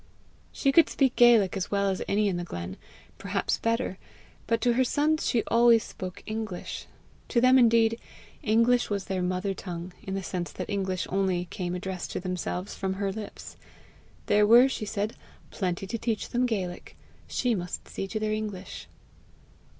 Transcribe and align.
She 0.51 0.71
could 0.71 0.89
speak 0.89 1.15
Gaelic 1.15 1.55
as 1.55 1.69
well 1.69 1.87
as 1.87 2.01
any 2.07 2.27
in 2.27 2.37
the 2.37 2.43
glen 2.43 2.77
perhaps 3.19 3.59
better; 3.59 3.99
but 4.47 4.59
to 4.61 4.73
her 4.73 4.83
sons 4.83 5.29
she 5.29 5.43
always 5.43 5.83
spoke 5.83 6.23
English. 6.25 6.87
To 7.27 7.39
them 7.39 7.59
indeed 7.59 7.99
English 8.41 8.89
was 8.89 9.05
their 9.05 9.21
mother 9.21 9.53
tongue, 9.53 9.93
in 10.01 10.15
the 10.15 10.23
sense 10.23 10.51
that 10.53 10.71
English 10.71 11.05
only 11.11 11.45
came 11.51 11.75
addressed 11.75 12.09
to 12.13 12.19
themselves 12.19 12.73
from 12.73 12.93
her 12.95 13.11
lips. 13.13 13.57
There 14.25 14.47
were, 14.47 14.67
she 14.67 14.85
said, 14.85 15.15
plenty 15.51 15.85
to 15.85 15.99
teach 15.99 16.29
them 16.29 16.47
Gaelic; 16.47 16.97
she 17.27 17.53
must 17.53 17.87
see 17.87 18.07
to 18.07 18.19
their 18.19 18.33
English. 18.33 18.87